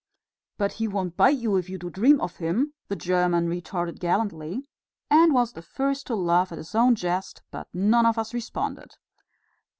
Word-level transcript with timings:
"But 0.57 0.71
he 0.71 0.87
won't 0.87 1.15
bite 1.15 1.37
you 1.37 1.57
if 1.57 1.69
you 1.69 1.77
do 1.77 1.91
dream 1.91 2.19
of 2.21 2.37
him," 2.37 2.73
the 2.87 2.95
German 2.95 3.47
retorted 3.47 3.99
gallantly, 3.99 4.67
and 5.11 5.31
was 5.31 5.53
the 5.53 5.61
first 5.61 6.07
to 6.07 6.15
laugh 6.15 6.51
at 6.51 6.57
his 6.57 6.73
own 6.73 6.95
jest, 6.95 7.43
but 7.51 7.67
none 7.71 8.07
of 8.07 8.17
us 8.17 8.33
responded. 8.33 8.95